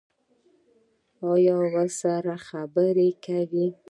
[1.29, 3.67] ایا ورسره خبرې کوئ؟